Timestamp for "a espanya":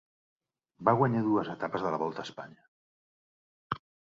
2.25-3.85